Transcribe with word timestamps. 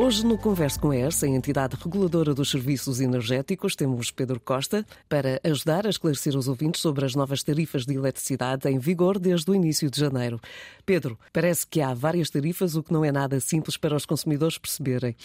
Hoje, 0.00 0.24
no 0.24 0.38
Converso 0.38 0.78
com 0.78 0.92
a 0.92 0.96
ERS, 0.96 1.24
a 1.24 1.26
entidade 1.26 1.76
reguladora 1.76 2.32
dos 2.32 2.52
serviços 2.52 3.00
energéticos, 3.00 3.74
temos 3.74 4.12
Pedro 4.12 4.38
Costa 4.38 4.86
para 5.08 5.40
ajudar 5.42 5.88
a 5.88 5.90
esclarecer 5.90 6.36
os 6.36 6.46
ouvintes 6.46 6.80
sobre 6.80 7.04
as 7.04 7.16
novas 7.16 7.42
tarifas 7.42 7.84
de 7.84 7.94
eletricidade 7.94 8.68
em 8.68 8.78
vigor 8.78 9.18
desde 9.18 9.50
o 9.50 9.56
início 9.56 9.90
de 9.90 9.98
janeiro. 9.98 10.40
Pedro, 10.86 11.18
parece 11.32 11.66
que 11.66 11.80
há 11.80 11.92
várias 11.94 12.30
tarifas, 12.30 12.76
o 12.76 12.82
que 12.84 12.92
não 12.92 13.04
é 13.04 13.10
nada 13.10 13.40
simples 13.40 13.76
para 13.76 13.96
os 13.96 14.06
consumidores 14.06 14.56
perceberem. 14.56 15.16